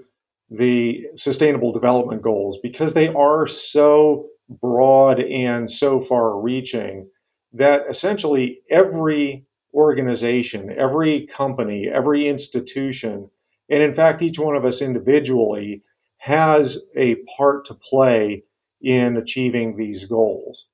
the 0.49 1.05
Sustainable 1.15 1.71
Development 1.71 2.21
Goals, 2.21 2.59
because 2.61 2.93
they 2.93 3.09
are 3.09 3.47
so 3.47 4.27
broad 4.49 5.19
and 5.19 5.69
so 5.69 5.99
far 6.01 6.39
reaching, 6.39 7.09
that 7.53 7.83
essentially 7.89 8.61
every 8.69 9.45
organization, 9.73 10.73
every 10.77 11.27
company, 11.27 11.89
every 11.93 12.27
institution, 12.27 13.29
and 13.69 13.81
in 13.81 13.93
fact, 13.93 14.21
each 14.21 14.39
one 14.39 14.55
of 14.55 14.65
us 14.65 14.81
individually 14.81 15.83
has 16.17 16.77
a 16.95 17.15
part 17.37 17.65
to 17.65 17.73
play 17.73 18.43
in 18.81 19.17
achieving 19.17 19.75
these 19.75 20.05
goals. 20.05 20.67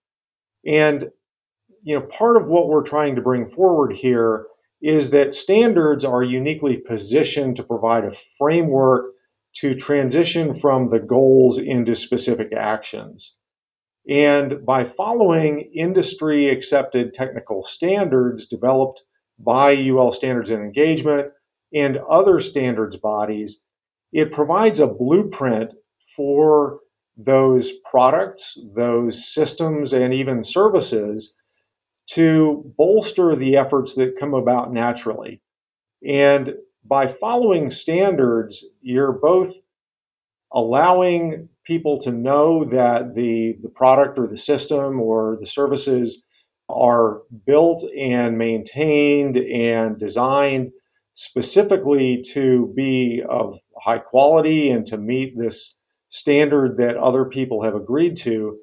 And 0.66 1.12
you 1.84 1.96
know, 1.96 2.06
part 2.06 2.38
of 2.38 2.48
what 2.48 2.68
we're 2.68 2.84
trying 2.84 3.16
to 3.16 3.22
bring 3.22 3.50
forward 3.50 3.94
here 3.94 4.46
is 4.82 5.12
that 5.12 5.36
standards 5.36 6.06
are 6.06 6.24
uniquely 6.24 6.78
positioned 6.78 7.56
to 7.56 7.64
provide 7.64 8.06
a 8.06 8.12
framework 8.12 9.12
to 9.54 9.74
transition 9.76 10.56
from 10.56 10.90
the 10.90 11.00
goals 11.00 11.58
into 11.58 11.96
specific 11.96 12.54
actions. 12.54 13.36
And 14.10 14.66
by 14.66 14.84
following 14.84 15.72
industry 15.76 16.50
accepted 16.50 17.14
technical 17.14 17.64
standards 17.64 18.48
developed 18.48 19.04
by 19.40 19.74
UL 19.74 20.12
Standards 20.12 20.50
and 20.50 20.64
Engagement 20.64 21.32
and 21.74 21.98
other 21.98 22.40
standards 22.40 22.98
bodies, 22.98 23.62
it 24.12 24.32
provides 24.32 24.80
a 24.80 24.88
blueprint 24.88 25.74
for 26.16 26.80
those 27.18 27.72
products, 27.90 28.58
those 28.74 29.32
systems, 29.34 29.94
and 29.94 30.14
even 30.14 30.44
services 30.44 31.36
to 32.08 32.74
bolster 32.78 33.36
the 33.36 33.58
efforts 33.58 33.96
that 33.96 34.20
come 34.20 34.34
about 34.34 34.74
naturally. 34.74 35.42
And 36.06 36.56
by 36.84 37.08
following 37.08 37.70
standards, 37.70 38.66
you're 38.82 39.14
both 39.14 39.56
allowing 40.52 41.50
people 41.72 42.02
to 42.02 42.12
know 42.12 42.66
that 42.66 43.16
the, 43.16 43.56
the 43.64 43.70
product 43.70 44.20
or 44.20 44.28
the 44.28 44.36
system 44.36 45.00
or 45.00 45.38
the 45.40 45.48
services 45.48 46.22
are 46.68 47.22
built 47.46 47.86
and 47.98 48.38
maintained 48.38 49.38
and 49.38 49.98
designed 49.98 50.74
specifically 51.14 52.24
to 52.34 52.74
be 52.76 53.24
of 53.30 53.58
high 53.82 54.00
quality 54.00 54.70
and 54.70 54.86
to 54.86 54.98
meet 54.98 55.38
this 55.38 55.74
standard 56.10 56.76
that 56.76 56.98
other 56.98 57.24
people 57.24 57.64
have 57.64 57.76
agreed 57.76 58.18
to. 58.18 58.58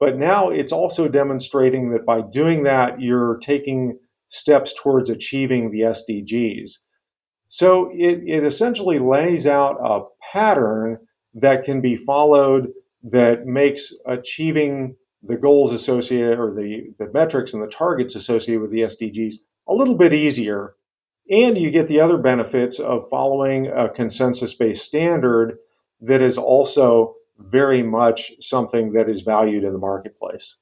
But 0.00 0.16
now 0.16 0.48
it's 0.48 0.72
also 0.72 1.08
demonstrating 1.08 1.90
that 1.90 2.06
by 2.06 2.22
doing 2.22 2.62
that, 2.62 3.02
you're 3.02 3.36
taking 3.36 3.98
steps 4.28 4.72
towards 4.82 5.10
achieving 5.10 5.70
the 5.70 5.80
SDGs. 5.80 6.70
So 7.48 7.90
it, 7.92 8.22
it 8.26 8.44
essentially 8.46 8.98
lays 8.98 9.46
out 9.46 9.76
a 9.84 10.04
pattern 10.32 11.00
that 11.36 11.64
can 11.64 11.80
be 11.80 11.96
followed 11.96 12.72
that 13.04 13.46
makes 13.46 13.92
achieving 14.06 14.96
the 15.22 15.36
goals 15.36 15.72
associated 15.72 16.38
or 16.38 16.54
the, 16.54 16.92
the 16.98 17.10
metrics 17.12 17.54
and 17.54 17.62
the 17.62 17.68
targets 17.68 18.14
associated 18.14 18.60
with 18.60 18.70
the 18.70 18.80
SDGs 18.80 19.34
a 19.68 19.74
little 19.74 19.96
bit 19.96 20.12
easier 20.12 20.74
and 21.30 21.58
you 21.58 21.70
get 21.70 21.88
the 21.88 22.00
other 22.00 22.18
benefits 22.18 22.78
of 22.78 23.08
following 23.10 23.66
a 23.66 23.88
consensus 23.88 24.54
based 24.54 24.84
standard 24.84 25.58
that 26.00 26.22
is 26.22 26.38
also 26.38 27.14
very 27.38 27.82
much 27.82 28.32
something 28.40 28.92
that 28.92 29.08
is 29.08 29.22
valued 29.22 29.64
in 29.64 29.72
the 29.72 29.78
marketplace. 29.78 30.56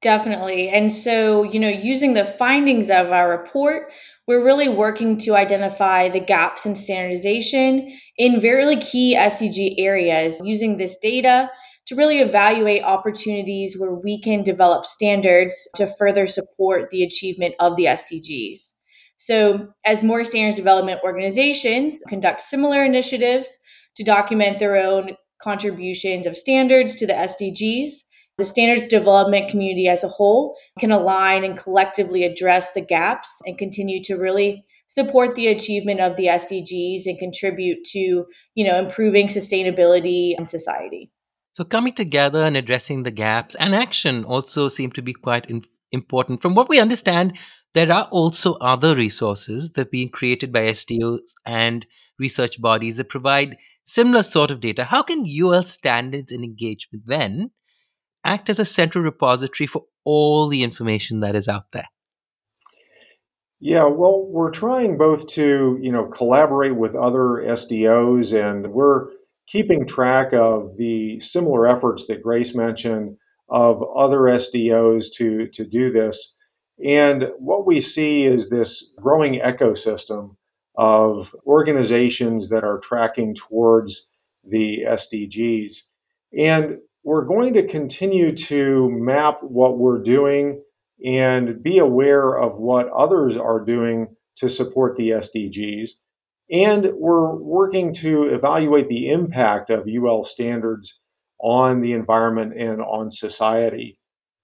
Definitely. 0.00 0.68
And 0.68 0.92
so, 0.92 1.42
you 1.42 1.58
know, 1.58 1.68
using 1.68 2.14
the 2.14 2.24
findings 2.24 2.88
of 2.88 3.10
our 3.10 3.30
report, 3.30 3.90
we're 4.28 4.44
really 4.44 4.68
working 4.68 5.16
to 5.16 5.34
identify 5.34 6.10
the 6.10 6.20
gaps 6.20 6.66
in 6.66 6.74
standardization 6.74 7.98
in 8.18 8.40
very 8.42 8.76
key 8.76 9.16
SDG 9.16 9.76
areas 9.78 10.38
using 10.44 10.76
this 10.76 10.98
data 11.00 11.50
to 11.86 11.96
really 11.96 12.18
evaluate 12.18 12.82
opportunities 12.84 13.78
where 13.78 13.94
we 13.94 14.20
can 14.20 14.42
develop 14.42 14.84
standards 14.84 15.56
to 15.76 15.86
further 15.98 16.26
support 16.26 16.90
the 16.90 17.02
achievement 17.02 17.54
of 17.58 17.76
the 17.76 17.86
SDGs. 17.86 18.74
So, 19.16 19.68
as 19.86 20.02
more 20.02 20.22
standards 20.24 20.58
development 20.58 21.00
organizations 21.02 21.98
conduct 22.06 22.42
similar 22.42 22.84
initiatives 22.84 23.48
to 23.96 24.04
document 24.04 24.58
their 24.58 24.76
own 24.76 25.16
contributions 25.42 26.26
of 26.26 26.36
standards 26.36 26.96
to 26.96 27.06
the 27.06 27.14
SDGs, 27.14 27.92
the 28.38 28.44
standards 28.44 28.88
development 28.88 29.50
community 29.50 29.88
as 29.88 30.04
a 30.04 30.08
whole 30.08 30.56
can 30.78 30.92
align 30.92 31.42
and 31.42 31.58
collectively 31.58 32.22
address 32.22 32.72
the 32.72 32.80
gaps 32.80 33.28
and 33.44 33.58
continue 33.58 34.02
to 34.04 34.14
really 34.14 34.64
support 34.86 35.34
the 35.34 35.48
achievement 35.48 36.00
of 36.00 36.16
the 36.16 36.26
SDGs 36.26 37.06
and 37.06 37.18
contribute 37.18 37.84
to, 37.86 38.24
you 38.54 38.64
know, 38.64 38.78
improving 38.78 39.26
sustainability 39.26 40.38
in 40.38 40.46
society. 40.46 41.10
So 41.52 41.64
coming 41.64 41.92
together 41.92 42.44
and 42.44 42.56
addressing 42.56 43.02
the 43.02 43.10
gaps 43.10 43.56
and 43.56 43.74
action 43.74 44.24
also 44.24 44.68
seem 44.68 44.92
to 44.92 45.02
be 45.02 45.12
quite 45.12 45.50
in- 45.50 45.64
important. 45.90 46.40
From 46.40 46.54
what 46.54 46.68
we 46.68 46.78
understand, 46.78 47.36
there 47.74 47.92
are 47.92 48.04
also 48.04 48.54
other 48.54 48.94
resources 48.94 49.72
that 49.72 49.88
are 49.88 49.90
being 49.90 50.10
created 50.10 50.52
by 50.52 50.60
SDOs 50.60 51.32
and 51.44 51.84
research 52.20 52.62
bodies 52.62 52.98
that 52.98 53.08
provide 53.08 53.56
similar 53.84 54.22
sort 54.22 54.52
of 54.52 54.60
data. 54.60 54.84
How 54.84 55.02
can 55.02 55.26
UL 55.26 55.64
standards 55.64 56.30
and 56.30 56.44
engagement 56.44 57.04
then 57.06 57.50
act 58.24 58.50
as 58.50 58.58
a 58.58 58.64
central 58.64 59.04
repository 59.04 59.66
for 59.66 59.84
all 60.04 60.48
the 60.48 60.62
information 60.62 61.20
that 61.20 61.34
is 61.34 61.48
out 61.48 61.72
there? 61.72 61.86
Yeah, 63.60 63.86
well, 63.86 64.24
we're 64.24 64.52
trying 64.52 64.98
both 64.98 65.26
to, 65.28 65.78
you 65.80 65.90
know, 65.90 66.06
collaborate 66.06 66.76
with 66.76 66.94
other 66.94 67.42
SDOs 67.44 68.32
and 68.32 68.72
we're 68.72 69.08
keeping 69.48 69.86
track 69.86 70.32
of 70.32 70.76
the 70.76 71.18
similar 71.20 71.66
efforts 71.66 72.06
that 72.06 72.22
Grace 72.22 72.54
mentioned 72.54 73.16
of 73.48 73.82
other 73.96 74.20
SDOs 74.20 75.06
to, 75.14 75.48
to 75.48 75.64
do 75.64 75.90
this. 75.90 76.34
And 76.84 77.24
what 77.38 77.66
we 77.66 77.80
see 77.80 78.26
is 78.26 78.48
this 78.48 78.92
growing 79.00 79.40
ecosystem 79.40 80.36
of 80.76 81.34
organizations 81.44 82.50
that 82.50 82.62
are 82.62 82.78
tracking 82.78 83.34
towards 83.34 84.08
the 84.44 84.84
SDGs. 84.86 85.78
And 86.38 86.78
we're 87.08 87.24
going 87.24 87.54
to 87.54 87.66
continue 87.66 88.36
to 88.36 88.90
map 88.90 89.38
what 89.40 89.78
we're 89.78 90.02
doing 90.02 90.62
and 91.02 91.62
be 91.62 91.78
aware 91.78 92.34
of 92.34 92.58
what 92.58 92.86
others 92.90 93.34
are 93.34 93.64
doing 93.64 94.08
to 94.36 94.46
support 94.46 94.94
the 94.94 95.12
SDGs. 95.12 95.92
And 96.52 96.86
we're 96.92 97.34
working 97.34 97.94
to 97.94 98.24
evaluate 98.24 98.90
the 98.90 99.08
impact 99.08 99.70
of 99.70 99.88
UL 99.88 100.24
standards 100.24 101.00
on 101.40 101.80
the 101.80 101.92
environment 101.92 102.52
and 102.60 102.82
on 102.82 103.10
society. 103.10 103.98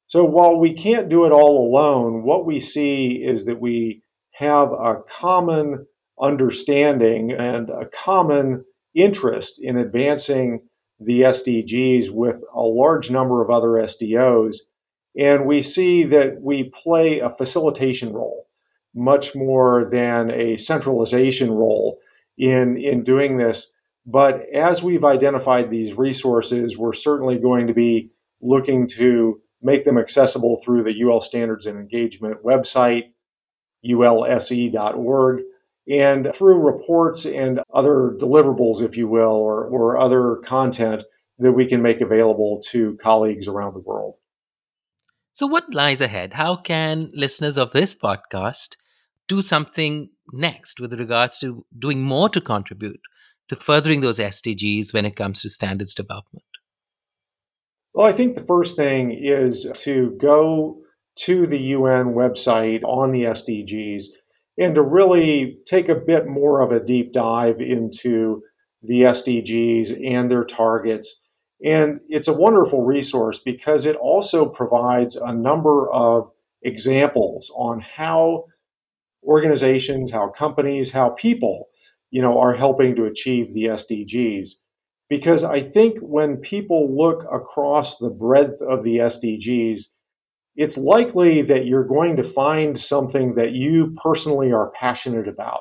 So 0.07 0.25
while 0.25 0.59
we 0.59 0.73
can't 0.73 1.11
do 1.11 1.27
it 1.27 1.33
all 1.33 1.69
alone, 1.69 2.23
what 2.23 2.47
we 2.47 2.61
see 2.61 3.23
is 3.23 3.45
that 3.45 3.61
we 3.61 4.03
have 4.33 4.73
a 4.73 5.03
common 5.07 5.85
understanding 6.19 7.31
and 7.33 7.69
a 7.69 7.85
common 7.93 8.65
interest 8.95 9.61
in 9.61 9.77
advancing 9.77 10.61
the 11.01 11.23
SDGs 11.23 12.11
with 12.11 12.43
a 12.55 12.63
large 12.63 13.11
number 13.11 13.43
of 13.43 13.51
other 13.51 13.69
SDOs. 13.69 14.59
And 15.17 15.47
we 15.47 15.63
see 15.63 16.05
that 16.05 16.41
we 16.41 16.65
play 16.65 17.21
a 17.21 17.31
facilitation 17.31 18.13
role 18.13 18.47
much 18.95 19.35
more 19.35 19.89
than 19.91 20.31
a 20.31 20.57
centralization 20.57 21.51
role 21.51 21.99
in, 22.39 22.77
in 22.77 23.03
doing 23.03 23.37
this. 23.37 23.73
But 24.07 24.49
as 24.55 24.83
we've 24.83 25.05
identified 25.05 25.71
these 25.71 25.95
resources, 25.95 26.77
we're 26.79 26.93
certainly 26.93 27.39
going 27.39 27.69
to 27.69 27.75
be 27.75 28.11
looking 28.41 28.89
to 28.89 29.41
make 29.63 29.85
them 29.85 29.99
accessible 29.99 30.57
through 30.57 30.83
the 30.83 31.03
UL 31.03 31.21
Standards 31.21 31.67
and 31.67 31.79
Engagement 31.79 32.45
website, 32.45 33.05
ulse.org, 33.85 35.43
and 35.89 36.31
through 36.35 36.61
reports 36.61 37.27
and 37.27 37.61
other 37.73 38.17
deliverables, 38.19 38.81
if 38.81 38.97
you 38.97 39.09
will, 39.09 39.33
or, 39.33 39.67
or 39.67 39.99
other 39.99 40.37
content 40.45 41.05
that 41.39 41.53
we 41.53 41.67
can 41.67 41.83
make 41.83 42.01
available 42.01 42.63
to 42.71 42.97
colleagues 43.03 43.49
around 43.49 43.75
the 43.75 43.81
world. 43.81 44.15
So, 45.33 45.47
what 45.47 45.75
lies 45.75 46.01
ahead? 46.01 46.35
How 46.35 46.57
can 46.57 47.11
listeners 47.13 47.59
of 47.59 47.73
this 47.73 47.95
podcast 47.95 48.77
do 49.27 49.43
something 49.43 50.11
next 50.33 50.81
with 50.81 50.95
regards 50.95 51.39
to 51.41 51.67
doing 51.77 52.03
more 52.03 52.29
to 52.29 52.41
contribute 52.41 53.01
to 53.49 53.57
furthering 53.57 54.01
those 54.01 54.19
SDGs 54.19 54.95
when 54.95 55.05
it 55.05 55.17
comes 55.17 55.43
to 55.43 55.49
standards 55.49 55.95
development? 55.95 56.45
Well, 57.93 58.07
I 58.07 58.13
think 58.13 58.35
the 58.35 58.45
first 58.45 58.77
thing 58.77 59.13
is 59.13 59.67
to 59.79 60.17
go 60.21 60.79
to 61.17 61.47
the 61.47 61.59
UN 61.59 62.15
website 62.15 62.83
on 62.83 63.13
the 63.13 63.25
SDGs 63.25 64.05
and 64.59 64.75
to 64.77 64.83
really 64.83 65.59
take 65.67 65.89
a 65.89 65.95
bit 65.95 66.27
more 66.27 66.61
of 66.61 66.73
a 66.73 66.85
deep 66.85 67.13
dive 67.13 67.61
into 67.61 68.43
the 68.83 69.03
SDGs 69.03 70.15
and 70.15 70.31
their 70.31 70.45
targets 70.45 71.21
and 71.65 72.01
it's 72.09 72.29
a 72.29 72.33
wonderful 72.33 72.83
resource 72.83 73.39
because 73.39 73.87
it 73.87 73.97
also 73.97 74.47
provides 74.47 75.17
a 75.17 75.33
number 75.33 75.91
of 75.91 76.31
examples 76.63 77.51
on 77.55 77.81
how 77.81 78.45
organizations, 79.23 80.11
how 80.11 80.29
companies, 80.29 80.91
how 80.91 81.11
people, 81.11 81.69
you 82.11 82.21
know, 82.21 82.39
are 82.39 82.55
helping 82.55 82.97
to 82.97 83.07
achieve 83.07 83.55
the 83.55 83.65
SDGs. 83.65 84.51
Because 85.09 85.43
I 85.43 85.61
think 85.61 85.99
when 86.01 86.39
people 86.39 86.97
look 86.97 87.25
across 87.31 87.97
the 87.97 88.11
breadth 88.11 88.61
of 88.61 88.83
the 88.85 88.99
SDGs, 88.99 89.87
it's 90.57 90.77
likely 90.77 91.43
that 91.43 91.67
you're 91.67 91.87
going 91.87 92.17
to 92.17 92.25
find 92.25 92.79
something 92.79 93.35
that 93.35 93.53
you 93.53 93.95
personally 94.03 94.53
are 94.53 94.71
passionate 94.71 95.29
about 95.29 95.61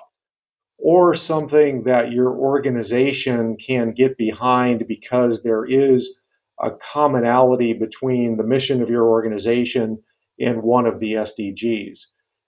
or 0.77 1.15
something 1.15 1.83
that 1.83 2.11
your 2.11 2.29
organization 2.31 3.57
can 3.57 3.93
get 3.93 4.17
behind 4.17 4.85
because 4.87 5.41
there 5.41 5.65
is 5.65 6.19
a 6.61 6.71
commonality 6.71 7.73
between 7.73 8.37
the 8.37 8.43
mission 8.43 8.81
of 8.81 8.89
your 8.89 9.07
organization 9.07 10.01
and 10.39 10.61
one 10.61 10.85
of 10.85 10.99
the 10.99 11.13
SDGs. 11.13 11.99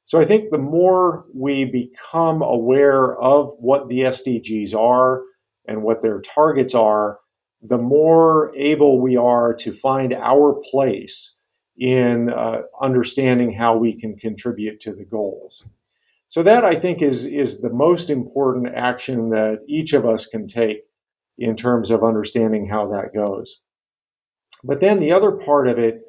So 0.04 0.20
I 0.20 0.26
think 0.26 0.52
the 0.52 0.60
more 0.60 1.26
we 1.34 1.66
become 1.66 2.44
aware 2.44 3.18
of 3.20 3.54
what 3.58 3.90
the 3.90 4.02
SDGs 4.02 4.76
are 4.76 5.22
and 5.68 5.82
what 5.82 6.02
their 6.02 6.22
targets 6.22 6.76
are, 6.76 7.18
the 7.62 7.80
more 7.80 8.56
able 8.56 9.02
we 9.02 9.18
are 9.18 9.56
to 9.56 9.74
find 9.74 10.14
our 10.14 10.62
place 10.70 11.34
in 11.78 12.30
uh, 12.30 12.62
understanding 12.82 13.54
how 13.54 13.78
we 13.78 13.94
can 13.94 14.16
contribute 14.18 14.80
to 14.82 14.94
the 14.94 15.06
goals. 15.06 15.64
So 16.28 16.44
that 16.44 16.66
I 16.66 16.76
think 16.76 17.02
is 17.02 17.26
is 17.26 17.60
the 17.60 17.70
most 17.70 18.10
important 18.10 18.74
action 18.76 19.30
that 19.30 19.60
each 19.68 19.94
of 19.94 20.06
us 20.06 20.26
can 20.26 20.48
take 20.48 20.84
in 21.38 21.56
terms 21.56 21.92
of 21.92 22.04
understanding 22.04 22.68
how 22.68 22.88
that 22.92 23.14
goes. 23.14 23.62
But 24.64 24.80
then 24.80 25.00
the 25.00 25.12
other 25.12 25.32
part 25.32 25.68
of 25.68 25.78
it 25.78 26.02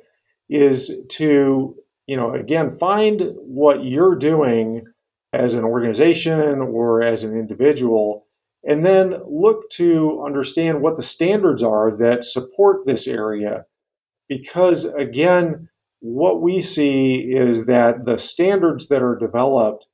is 0.48 0.90
to, 1.09 1.76
you 2.07 2.16
know, 2.16 2.35
again, 2.35 2.70
find 2.70 3.20
what 3.35 3.85
you're 3.85 4.14
doing 4.16 4.85
as 5.33 5.55
an 5.55 5.64
organization 5.64 6.61
or 6.61 7.02
as 7.02 7.24
an 7.24 7.37
individual, 7.37 8.26
and 8.64 8.85
then 8.85 9.14
look 9.29 9.68
to 9.70 10.22
understand 10.24 10.81
what 10.81 10.96
the 10.96 11.02
standards 11.02 11.62
are 11.62 11.96
that 11.98 12.24
support 12.24 12.87
this 12.87 13.07
area. 13.07 13.66
Because 14.28 14.84
again, 14.84 15.68
what 16.00 16.42
we 16.42 16.60
see 16.60 17.16
is 17.16 17.66
that 17.66 18.04
the 18.04 18.18
standards 18.18 18.88
that 18.88 19.02
are 19.02 19.18
developed 19.18 19.86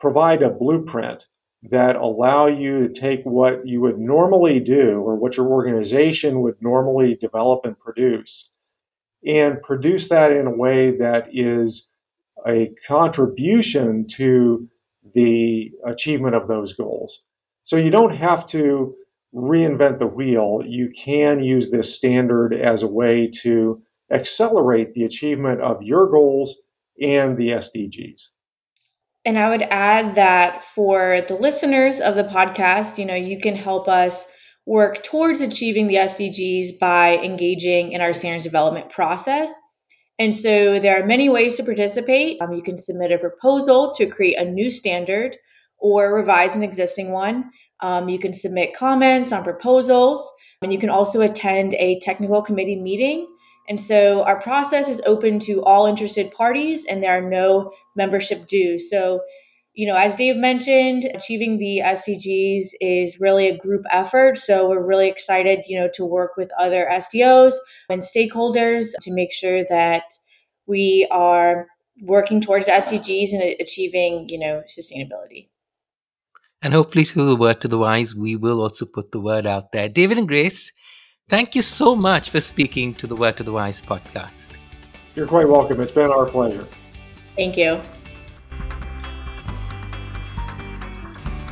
provide 0.00 0.42
a 0.42 0.50
blueprint 0.50 1.24
that 1.70 1.96
allow 1.96 2.46
you 2.46 2.88
to 2.88 2.92
take 2.92 3.22
what 3.24 3.66
you 3.66 3.80
would 3.80 3.98
normally 3.98 4.60
do 4.60 5.00
or 5.00 5.16
what 5.16 5.36
your 5.36 5.46
organization 5.46 6.42
would 6.42 6.56
normally 6.60 7.14
develop 7.14 7.64
and 7.64 7.78
produce 7.78 8.50
and 9.26 9.62
produce 9.62 10.08
that 10.08 10.32
in 10.32 10.46
a 10.46 10.54
way 10.54 10.98
that 10.98 11.28
is 11.32 11.88
a 12.46 12.72
contribution 12.86 14.06
to 14.06 14.68
the 15.14 15.72
achievement 15.86 16.34
of 16.34 16.46
those 16.46 16.74
goals. 16.74 17.22
So 17.62 17.76
you 17.76 17.90
don't 17.90 18.14
have 18.14 18.44
to 18.46 18.94
reinvent 19.34 19.98
the 19.98 20.06
wheel. 20.06 20.62
You 20.64 20.90
can 20.96 21.42
use 21.42 21.70
this 21.70 21.94
standard 21.94 22.54
as 22.54 22.82
a 22.82 22.88
way 22.88 23.30
to 23.42 23.82
accelerate 24.10 24.94
the 24.94 25.04
achievement 25.04 25.60
of 25.60 25.82
your 25.82 26.08
goals 26.08 26.56
and 27.00 27.36
the 27.36 27.48
SDGs. 27.50 28.22
And 29.24 29.38
I 29.38 29.48
would 29.48 29.62
add 29.62 30.16
that 30.16 30.64
for 30.64 31.22
the 31.26 31.34
listeners 31.34 32.00
of 32.00 32.14
the 32.14 32.24
podcast, 32.24 32.98
you 32.98 33.06
know, 33.06 33.14
you 33.14 33.40
can 33.40 33.56
help 33.56 33.88
us 33.88 34.24
work 34.66 35.02
towards 35.02 35.40
achieving 35.40 35.88
the 35.88 35.96
SDGs 35.96 36.78
by 36.78 37.16
engaging 37.16 37.92
in 37.92 38.00
our 38.00 38.12
standards 38.12 38.44
development 38.44 38.90
process. 38.90 39.50
And 40.18 40.34
so 40.34 40.78
there 40.78 41.02
are 41.02 41.06
many 41.06 41.28
ways 41.28 41.56
to 41.56 41.64
participate. 41.64 42.40
Um, 42.40 42.52
you 42.52 42.62
can 42.62 42.78
submit 42.78 43.12
a 43.12 43.18
proposal 43.18 43.92
to 43.96 44.06
create 44.06 44.38
a 44.38 44.44
new 44.44 44.70
standard 44.70 45.36
or 45.78 46.14
revise 46.14 46.54
an 46.54 46.62
existing 46.62 47.10
one. 47.10 47.50
Um, 47.80 48.08
you 48.08 48.18
can 48.18 48.32
submit 48.32 48.76
comments 48.76 49.32
on 49.32 49.44
proposals, 49.44 50.30
and 50.62 50.72
you 50.72 50.78
can 50.78 50.90
also 50.90 51.20
attend 51.20 51.74
a 51.74 52.00
technical 52.00 52.40
committee 52.42 52.80
meeting 52.80 53.26
and 53.68 53.80
so 53.80 54.22
our 54.24 54.40
process 54.40 54.88
is 54.88 55.00
open 55.06 55.40
to 55.40 55.62
all 55.64 55.86
interested 55.86 56.30
parties 56.32 56.84
and 56.88 57.02
there 57.02 57.16
are 57.16 57.28
no 57.28 57.72
membership 57.96 58.46
dues. 58.46 58.90
So, 58.90 59.22
you 59.72 59.86
know, 59.86 59.96
as 59.96 60.14
Dave 60.16 60.36
mentioned, 60.36 61.10
achieving 61.14 61.58
the 61.58 61.80
SDGs 61.82 62.66
is 62.80 63.20
really 63.20 63.48
a 63.48 63.56
group 63.56 63.82
effort. 63.90 64.36
So 64.36 64.68
we're 64.68 64.86
really 64.86 65.08
excited, 65.08 65.64
you 65.66 65.80
know, 65.80 65.88
to 65.94 66.04
work 66.04 66.36
with 66.36 66.50
other 66.58 66.86
SDOs 66.90 67.54
and 67.88 68.02
stakeholders 68.02 68.88
to 69.00 69.12
make 69.12 69.32
sure 69.32 69.64
that 69.68 70.04
we 70.66 71.08
are 71.10 71.66
working 72.02 72.40
towards 72.40 72.68
SDGs 72.68 73.32
and 73.32 73.42
achieving, 73.60 74.28
you 74.28 74.38
know, 74.38 74.62
sustainability. 74.68 75.48
And 76.64 76.72
hopefully, 76.72 77.04
through 77.04 77.26
the 77.26 77.36
word 77.36 77.60
to 77.60 77.68
the 77.68 77.78
wise, 77.78 78.14
we 78.14 78.34
will 78.34 78.60
also 78.60 78.86
put 78.86 79.12
the 79.12 79.20
word 79.20 79.46
out 79.46 79.70
there. 79.70 79.88
David 79.88 80.18
and 80.18 80.26
Grace, 80.26 80.72
Thank 81.26 81.54
you 81.54 81.62
so 81.62 81.96
much 81.96 82.28
for 82.28 82.38
speaking 82.38 82.92
to 82.96 83.06
the 83.06 83.16
Word 83.16 83.38
to 83.38 83.42
the 83.42 83.50
Wise 83.50 83.80
podcast. 83.80 84.52
You're 85.16 85.26
quite 85.26 85.48
welcome. 85.48 85.80
It's 85.80 85.90
been 85.90 86.10
our 86.10 86.26
pleasure. 86.26 86.68
Thank 87.34 87.56
you. 87.56 87.80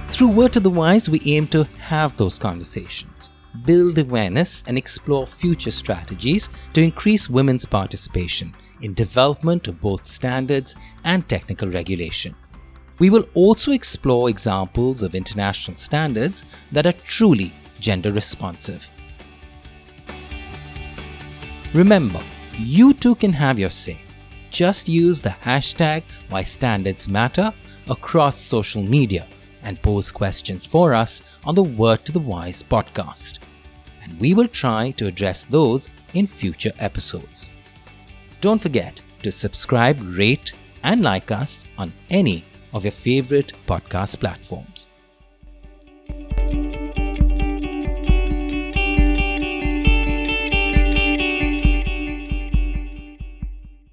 Through 0.09 0.29
Word 0.29 0.53
to 0.53 0.61
the 0.61 0.69
Wise, 0.69 1.09
we 1.09 1.23
aim 1.25 1.47
to 1.49 1.65
have 1.81 2.15
those 2.19 2.39
conversations, 2.39 3.31
build 3.65 3.99
awareness, 3.99 4.63
and 4.67 4.77
explore 4.77 5.27
future 5.27 5.71
strategies 5.71 6.51
to 6.75 6.83
increase 6.83 7.31
women's 7.31 7.65
participation 7.65 8.55
in 8.83 8.93
development 8.93 9.69
of 9.69 9.81
both 9.81 10.07
standards 10.07 10.77
and 11.05 11.27
technical 11.27 11.71
regulation. 11.71 12.37
We 12.99 13.11
will 13.11 13.27
also 13.35 13.73
explore 13.73 14.29
examples 14.29 15.03
of 15.03 15.15
international 15.15 15.77
standards 15.77 16.45
that 16.71 16.87
are 16.87 16.93
truly 16.93 17.53
gender 17.81 18.13
responsive. 18.13 18.89
Remember, 21.75 22.21
you 22.59 22.93
too 22.93 23.15
can 23.15 23.33
have 23.33 23.59
your 23.59 23.71
say. 23.71 23.99
Just 24.51 24.89
use 24.89 25.21
the 25.21 25.35
hashtag 25.43 26.03
WhyStandardsMatter 26.31 27.55
across 27.89 28.37
social 28.37 28.83
media 28.83 29.27
and 29.63 29.81
pose 29.81 30.11
questions 30.11 30.67
for 30.67 30.93
us 30.93 31.23
on 31.45 31.55
the 31.55 31.63
Word 31.63 32.05
to 32.05 32.13
the 32.13 32.21
Wise 32.21 32.63
podcast. 32.63 33.39
And 34.03 34.19
we 34.21 34.35
will 34.35 34.49
try 34.49 34.91
to 34.93 35.07
address 35.07 35.45
those 35.45 35.89
in 36.13 36.27
future 36.27 36.73
episodes. 36.79 37.49
Don't 38.41 38.61
forget 38.61 39.01
to 39.23 39.33
subscribe, 39.33 39.99
rate, 40.03 40.53
and 40.83 41.03
like 41.03 41.31
us 41.31 41.65
on 41.79 41.93
any 42.11 42.45
of 42.73 42.85
your 42.85 42.93
favorite 42.93 43.53
podcast 43.67 44.21
platforms. 44.21 44.89